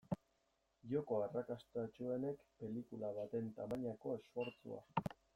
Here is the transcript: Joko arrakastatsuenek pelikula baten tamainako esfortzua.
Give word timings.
Joko 0.93 1.17
arrakastatsuenek 1.25 2.39
pelikula 2.61 3.11
baten 3.17 3.51
tamainako 3.59 4.15
esfortzua. 4.21 4.81